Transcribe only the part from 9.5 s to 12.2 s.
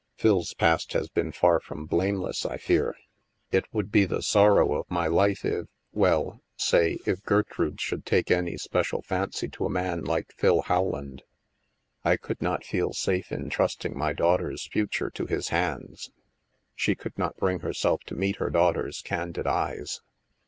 a man like Phil Rowland. I